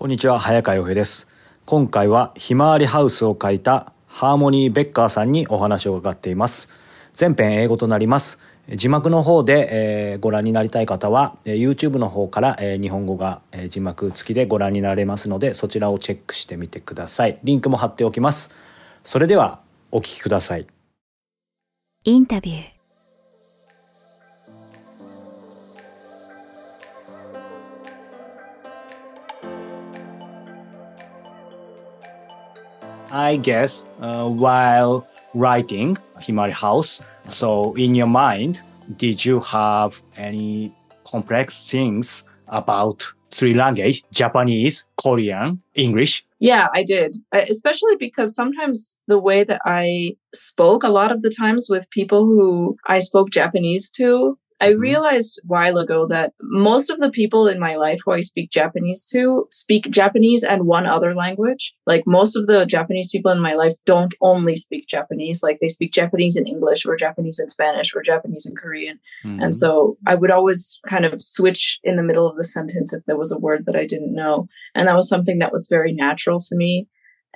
[0.00, 1.28] こんにちは、早川洋平です。
[1.66, 6.70] 今回はひまわりハウスを書いたハーモニー・ベッカーさんにお話を伺っています。
[7.12, 8.40] 全編英語となります。
[8.70, 17.38] 字幕の方で、えーご覧になりたい方は、え YouTube の方から、えー日本語が、え字幕付きでご覧になれますので、そちらをチェックしてみてください。
[17.44, 18.52] リンクも貼っておきます。
[19.04, 19.60] それでは、
[19.92, 20.66] お聞きください。
[22.04, 22.79] インタビュー
[33.12, 38.60] I guess uh, while writing Himawari House, so in your mind,
[38.96, 40.74] did you have any
[41.04, 46.24] complex things about three language, Japanese, Korean, English?
[46.38, 47.16] Yeah, I did.
[47.32, 52.26] Especially because sometimes the way that I spoke, a lot of the times with people
[52.26, 54.80] who I spoke Japanese to, I Mhm.
[54.80, 58.50] realized a while ago that most of the people in my life who I speak
[58.50, 61.74] Japanese to speak Japanese and one other language.
[61.86, 65.68] Like most of the Japanese people in my life don't only speak Japanese, like they
[65.68, 68.98] speak Japanese in English or Japanese in Spanish or Japanese in Korean.
[69.24, 73.04] And so I would always kind of switch in the middle of the sentence if
[73.06, 74.48] there was a word that I didn't know.
[74.74, 76.86] And that was something that was very natural to me.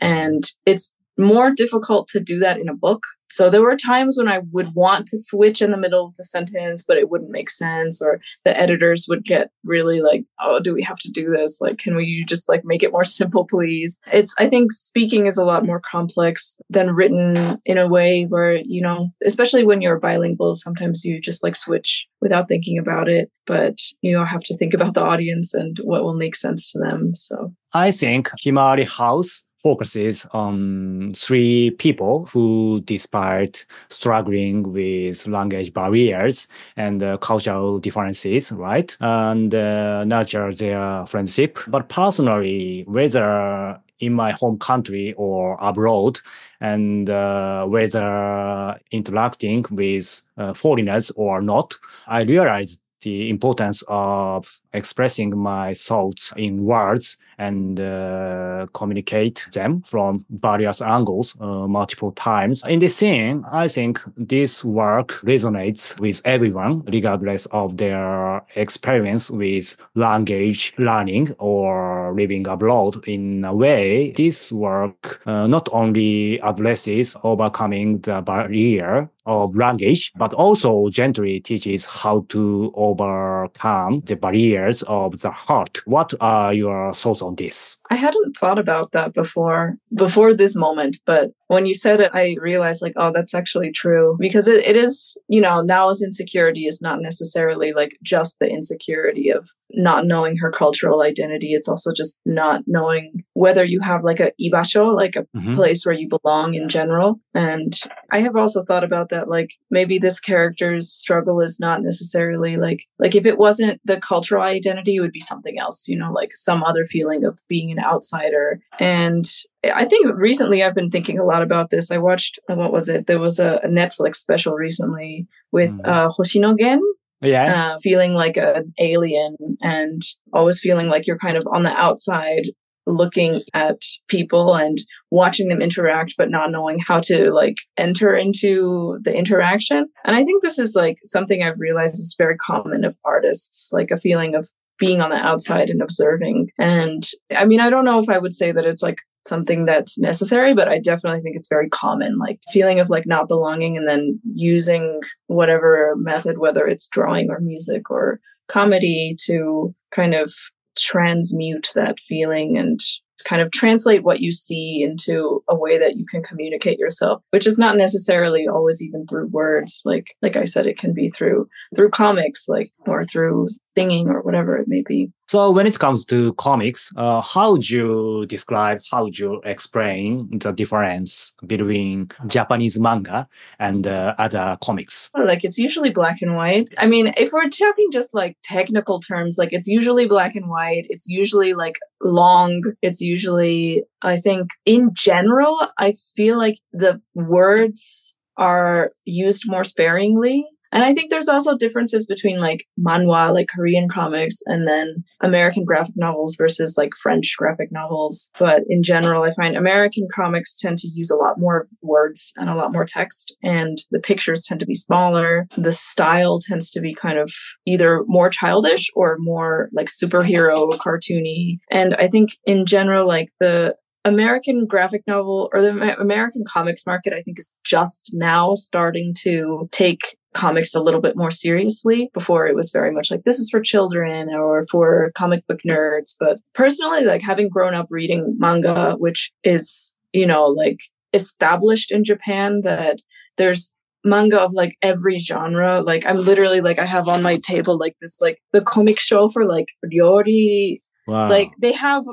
[0.00, 3.04] And it's more difficult to do that in a book.
[3.30, 6.24] So there were times when I would want to switch in the middle of the
[6.24, 10.72] sentence, but it wouldn't make sense, or the editors would get really like, oh, do
[10.72, 11.58] we have to do this?
[11.60, 13.98] Like, can we just like make it more simple, please?
[14.12, 18.56] It's, I think speaking is a lot more complex than written in a way where,
[18.56, 23.30] you know, especially when you're bilingual, sometimes you just like switch without thinking about it,
[23.46, 26.78] but you know, have to think about the audience and what will make sense to
[26.78, 27.14] them.
[27.14, 36.46] So I think Himawari House focuses on three people who, despite struggling with language barriers
[36.76, 41.58] and uh, cultural differences, right, and uh, nurture their friendship.
[41.66, 46.20] But personally, whether in my home country or abroad,
[46.60, 51.74] and uh, whether interacting with uh, foreigners or not,
[52.06, 60.24] I realized the importance of expressing my thoughts in words and uh, communicate them from
[60.30, 62.62] various angles uh, multiple times.
[62.66, 69.76] In this scene, I think this work resonates with everyone, regardless of their experience with
[69.94, 73.06] language learning or living abroad.
[73.06, 80.34] In a way, this work uh, not only addresses overcoming the barrier of language, but
[80.34, 85.80] also gently teaches how to overcome the barriers of the heart.
[85.86, 87.76] What are your thoughts on this?
[87.90, 92.36] I hadn't thought about that before, before this moment, but when you said it, I
[92.40, 96.80] realized like, oh, that's actually true because it, it is, you know, Nao's insecurity is
[96.80, 101.52] not necessarily like just the insecurity of not knowing her cultural identity.
[101.52, 105.54] It's also just not knowing whether you have like a ibasho, like a Mhm.
[105.54, 107.20] place where you belong in general.
[107.34, 107.72] And
[108.14, 112.80] I have also thought about that, like maybe this character's struggle is not necessarily like,
[113.00, 116.30] like if it wasn't the cultural identity, it would be something else, you know, like
[116.34, 118.60] some other feeling of being an outsider.
[118.78, 119.24] And
[119.64, 121.90] I think recently I've been thinking a lot about this.
[121.90, 123.08] I watched, uh, what was it?
[123.08, 125.88] There was a, a Netflix special recently with Mhm.
[125.88, 126.80] uh, Hoshino Gen,
[127.20, 127.72] Yeah.
[127.72, 130.02] uh, feeling like an alien and
[130.32, 132.44] always feeling like you're kind of on the outside
[132.86, 134.78] looking at people and
[135.10, 139.88] watching them interact but not knowing how to like enter into the interaction.
[140.04, 143.90] And i think this is like something i've realized is very common of artists like
[143.90, 146.50] a feeling of being on the outside and observing.
[146.58, 147.02] And
[147.36, 150.52] i mean i don't know if i would say that it's like something that's necessary
[150.54, 154.20] but i definitely think it's very common like feeling of like not belonging and then
[154.34, 160.32] using whatever method whether it's drawing or music or comedy to kind of
[160.76, 162.80] transmute that feeling and
[163.24, 167.46] kind of translate what you see into a way that you can communicate yourself which
[167.46, 169.82] is not necessarily always even through words.
[169.84, 174.20] Like like i said it can be through through comics like or through singing or
[174.22, 178.82] whatever it may be So when it comes to comics, uh, how would you describe,
[178.90, 183.26] how would you explain the difference between Japanese manga
[183.58, 185.10] and uh, other comics?
[185.16, 186.72] like it's usually black and white.
[186.78, 190.86] I mean, if we're talking just like technical terms, like it's usually black and white.
[190.90, 192.62] It's usually like long.
[192.82, 200.46] It's usually, I think, in general, I feel like the words are used more sparingly.
[200.74, 205.64] And I think there's also differences between like manhwa, like Korean comics, and then American
[205.64, 208.28] graphic novels versus like French graphic novels.
[208.38, 212.50] But in general, I find American comics tend to use a lot more words and
[212.50, 215.46] a lot more text, and the pictures tend to be smaller.
[215.56, 217.32] The style tends to be kind of
[217.66, 221.60] either more childish or more like superhero cartoony.
[221.70, 227.12] And I think in general, like the American graphic novel or the American comics market,
[227.12, 232.10] I think, is just now starting to take comics a little bit more seriously.
[232.12, 236.14] Before it was very much like this is for children or for comic book nerds.
[236.18, 240.80] But personally, like having grown up reading manga, which is, you know, like
[241.14, 242.98] established in Japan that
[243.36, 243.72] there's
[244.04, 245.80] manga of like every genre.
[245.80, 249.28] Like I'm literally like I have on my table like this like the comic show
[249.28, 251.28] for like ryori Wow.
[251.28, 252.04] like they have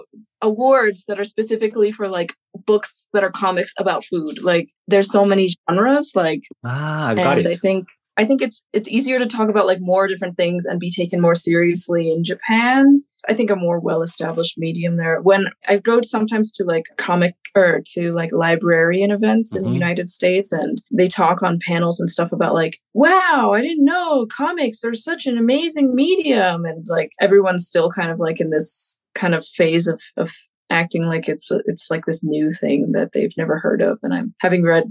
[0.42, 2.34] awards that are specifically for like
[2.66, 4.44] books that are comics about food.
[4.44, 6.12] Like there's so many genres.
[6.16, 7.86] Like ah, I got and I think
[8.22, 11.20] I think it's it's easier to talk about like more different things and be taken
[11.22, 13.04] more seriously in Japan.
[13.28, 15.20] I think a more well established medium there.
[15.22, 19.74] When I go sometimes to like comic or to like librarian events in the Mhm.
[19.84, 24.28] United States and they talk on panels and stuff about like, wow, I didn't know
[24.28, 26.66] comics are such an amazing medium.
[26.66, 30.32] And like everyone's still kind of like in this kind of phase of of
[30.70, 33.98] acting like it's it's like this new thing that they've never heard of.
[34.04, 34.86] And I'm having read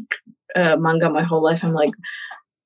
[0.57, 1.63] uh, manga my whole life.
[1.65, 1.95] I'm like,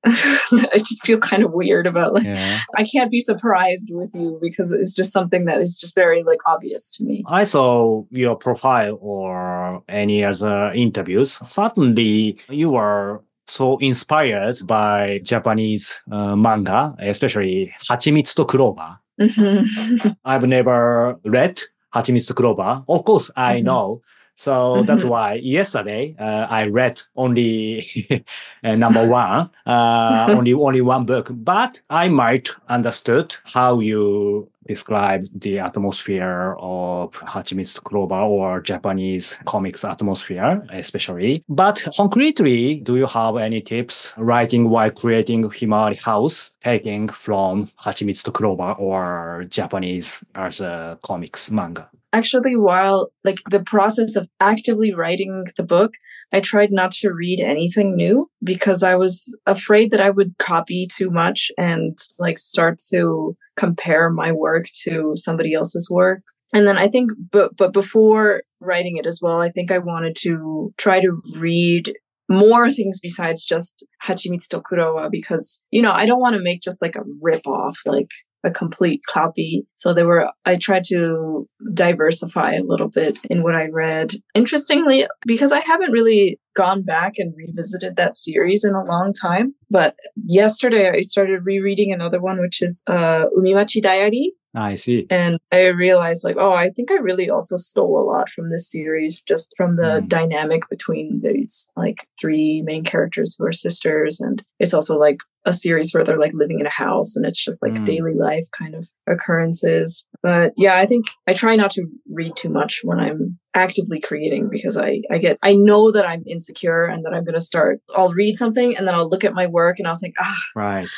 [0.06, 2.61] I just feel kind of weird about like Yeah.
[2.77, 6.41] I can't be surprised with you because it's just something that is just very like
[6.47, 7.25] obvious to me.
[7.27, 11.39] I saw your profile or any other interviews.
[11.47, 18.99] Certainly, you were so inspired by Japanese uh, manga, especially Hachimitsu to Clover.
[19.21, 20.17] Mhm.
[20.25, 21.61] I've never read
[21.95, 22.83] Hachimitsu to Clover.
[22.89, 23.65] Of course, I Mhm.
[23.65, 24.00] know.
[24.37, 25.09] So that's Mhm.
[25.11, 27.83] why yesterday uh, I read only
[28.65, 31.29] uh, number one, uh, only only one book.
[31.31, 39.85] But I might understood how you describe the atmosphere of Hachimitsu Clover or Japanese comics
[39.85, 41.45] atmosphere, especially.
[41.49, 48.33] But concretely, do you have any tips writing while creating Himawari House, taking from Hachimitsu
[48.33, 51.89] Clover or Japanese as a comics manga?
[52.14, 55.94] Actually, while like the process of actively writing the book,
[56.32, 60.87] I tried not to read anything new because I was afraid that I would copy
[60.87, 66.22] too much and like start to compare my work to somebody else's work.
[66.52, 70.14] And then I think, but but before writing it as well, I think I wanted
[70.20, 71.96] to try to read
[72.28, 76.81] more things besides just Hachimitsu Kurowa because you know I don't want to make just
[76.81, 78.11] like a rip off like
[78.44, 79.67] a complete copy.
[79.75, 84.12] So there were I tried to diversify a little bit in what I read.
[84.35, 89.55] Interestingly, because I haven't really gone back and revisited that series in a long time,
[89.70, 95.06] but yesterday I started rereading another one which is uh Umimachi Diary I see.
[95.11, 98.71] and I realized like, oh, I think I really also stole a lot from this
[98.71, 100.09] series, just from the Mm.
[100.09, 104.21] dynamic between these like three main characters who are sisters.
[104.21, 107.43] And it's also like a series where they're like living in a house and it's
[107.45, 107.85] just like Mm.
[107.85, 110.06] daily life kind of occurrences.
[110.23, 114.49] But yeah, I think I try not to read too much when I'm actively creating
[114.49, 118.12] because I, I get I know that I'm insecure and that I'm gonna start I'll
[118.12, 120.89] read something and then I'll look at my work and I'll think, ah, Right.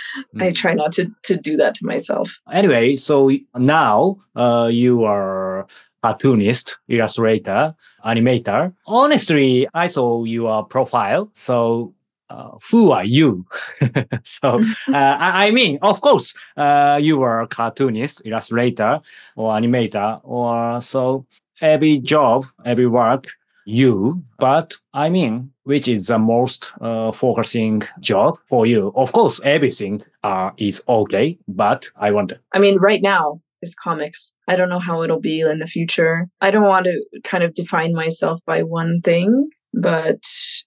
[0.41, 0.55] I Mm.
[0.55, 2.41] try not to to do that to myself.
[2.53, 5.67] Anyway, so now uh, you are
[6.03, 7.75] cartoonist, illustrator,
[8.05, 8.73] animator.
[8.87, 11.31] Honestly, I saw your profile.
[11.32, 11.94] So
[12.31, 13.47] uh, who are you?
[14.25, 19.00] so uh, I, I mean, of course, uh, you are a cartoonist, illustrator,
[19.37, 21.25] or animator, or so
[21.61, 23.29] every job, every work,
[23.67, 24.23] you.
[24.38, 28.92] But I mean, which is the most uh, focusing job for you?
[28.95, 32.40] Of course, everything uh, is okay, but I wonder.
[32.52, 34.33] I mean, right now is comics.
[34.49, 36.28] I don't know how it'll be in the future.
[36.40, 40.23] I don't want to kind of define myself by one thing, but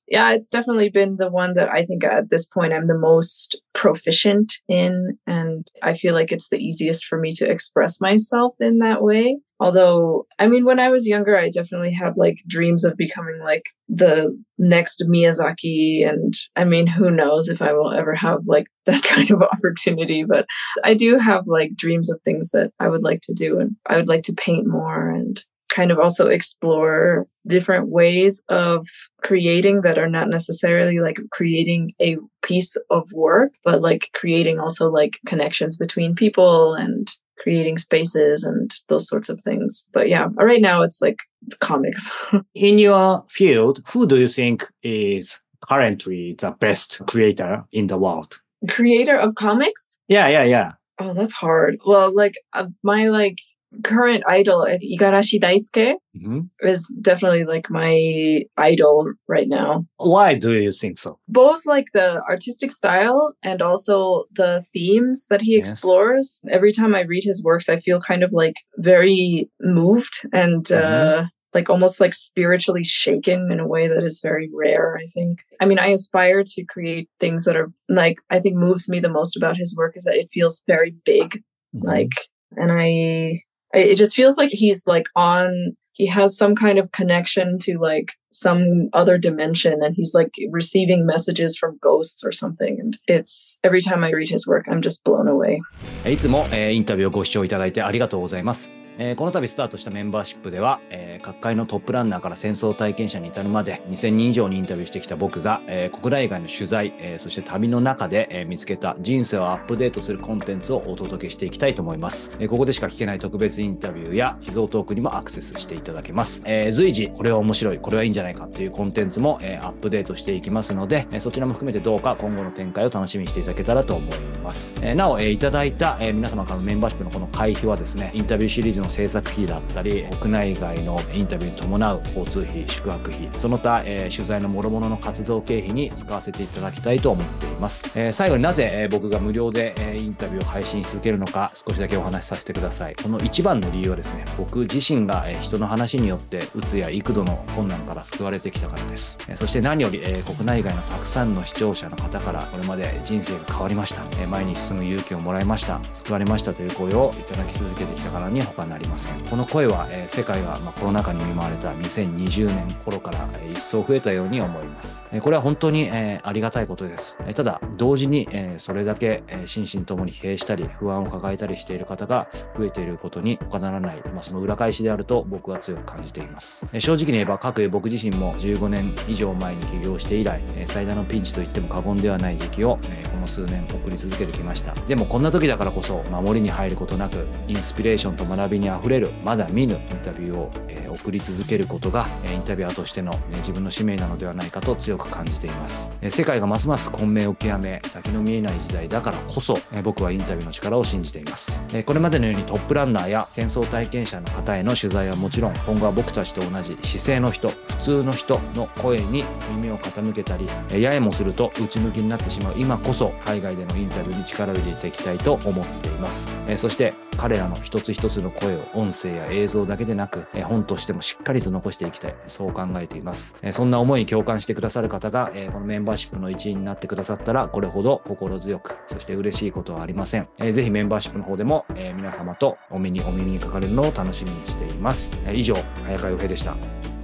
[0.07, 3.59] yeah, it's definitely been the one that I think at this point I'm the most
[3.73, 5.17] proficient in.
[5.25, 9.39] And I feel like it's the easiest for me to express myself in that way.
[9.59, 13.63] Although, I mean, when I was younger, I definitely had like dreams of becoming like
[13.89, 16.07] the next Miyazaki.
[16.07, 20.23] And I mean, who knows if I will ever have like that kind of opportunity,
[20.23, 20.45] but
[20.83, 23.59] I do have like dreams of things that I would like to do.
[23.59, 28.85] And I would like to paint more and kind of also explore different ways of
[29.23, 34.89] creating that are not necessarily like creating a piece of work, but like creating also
[34.89, 37.07] like connections between people and
[37.39, 39.87] creating spaces and those sorts of things.
[39.93, 41.17] But yeah, right now it's like
[41.59, 42.11] comics.
[42.53, 48.39] In your field, who do you think is currently the best creator in the world?
[48.69, 49.99] Creator of comics?
[50.07, 50.71] Yeah, yeah, yeah.
[50.99, 51.77] Oh, that's hard.
[51.85, 53.39] Well, like uh, my like
[53.83, 59.85] current idol, Igarashi Daisuke, hmm is definitely like my idol right now.
[59.97, 61.17] Why do you think so?
[61.27, 65.59] Both like the artistic style and also the themes that he Yes.
[65.71, 66.39] explores.
[66.51, 70.77] Every time I read his works, I feel kind of like very moved and Mhm.
[70.83, 75.39] uh, like almost like spiritually shaken in a way that is very rare, I think.
[75.61, 79.09] I mean, I aspire to create things that are like, I think moves me the
[79.19, 81.41] most about his work is that it feels very big
[81.75, 81.83] Mhm.
[81.91, 82.11] like
[82.57, 83.41] and I-
[83.72, 88.12] it just feels like he's like on he has some kind of connection to like
[88.30, 93.80] some other dimension and he's like receiving messages from ghosts or something and it's every
[93.80, 95.60] time i read his work i'm just blown away
[96.04, 98.72] いつも、えーインタビューをご視聴いただいてありがとうございます。
[99.01, 112.31] えーこの度スタートしたメンバーシップでは、えー各界のトップランナーから戦争体験者に至るまで2000人以上にインタビューしてきた僕が、えー国内外の取材、えそして旅の中で、え見つけた人生をアップデートするコンテンツをお届けしていきたいと思います。
[112.39, 116.41] えここでしか聞けない特別インタビューや秘蔵トークにもアクセスしていただけます。
[116.45, 124.73] え随時これは面白い、これはいいんじゃないかっていうコンテンツも、えアップデートしていきますので、えそちらも含めてどうか今後の展開を楽しみにしていただけたらと思います。
[124.81, 137.91] えなお、えいただいた、え皆様からのメンバーシップのこの会費はですね、インタビューシリーズの制作費だったり、国内外のインタビューに伴う交通費、宿泊費、その他、えー取材の諸々の活動経費に使わせていただきたいと思っています。
[137.97, 142.95] えー最後になぜ、えー僕が無料で、えーインタビューを配信し続けるのか、少しだけお話しさせてください。
[142.95, 149.17] この一番の理由はですね、僕自身が、えー人の話によって、うつや幾度の困難から救われてきたからです。
[149.27, 154.03] えーそして何より、えー国内外のたくさんの視聴者の方から、これまで人生が変わりました。
[154.19, 155.79] えー前に進む勇気をもらいました。
[155.93, 159.19] 救われましたという声をいただき続けてきたからに他なりません。
[159.21, 163.19] この声は、世界が、コロナ禍に見舞われた2020年頃から、
[163.51, 165.03] 一層増えたように思います。
[165.21, 167.17] これは本当に、ありがたいことです。
[167.35, 176.65] ただ、同時に、それだけ、心身ともに疲弊したり、不安を抱えたりしている方が増えていることに他ならない、その裏返しであると僕は強く感じています。
[176.79, 182.79] 正直に言えば、各僕自身も15年以上前に起業して以来、最大のピンチと言っても過言ではない時期を、
[183.11, 184.73] この数年送り続けてきました。
[184.87, 195.97] でもこんな時だからこそ、守りに入ることなく、インスピレーションと学びに溢れる、まだ見ぬインタビューを、え送り続けることが、えインタビュアーとしての、え自分の使命なのではないかと強く感じています。
[196.01, 201.65] え世界がますます混迷を極め、先の見えない時代だからこそ、え僕はインタビューの力を信じています。
[201.73, 209.23] えこれまでのようにトップランナーや戦争体験者の方への取材はもちろん、今後は僕たちと同じ姿勢の人、普通の人の声に
[209.55, 216.27] 耳を傾けたり、えーややもすると内向きになってしまう今こそ、海外でのインタビューに力を入れていきたいと思っています。
[216.49, 222.15] えそして、彼らの一つ一つの声を音声や映像だけでなく、え本としてもしっかりと残していきたい。
[222.27, 223.35] そう考えています。
[223.41, 230.29] えそんな思いに共感してくださる方が、えこのメンバーシップの一員になってくださったら、これほど心強く、そして嬉しいことはありません。
[230.37, 235.11] えーぜひメンバーシップの方でも、え皆様とお目にお耳にかかれるのを楽しみにしています。
[235.25, 236.98] え以上、早川洋平でした。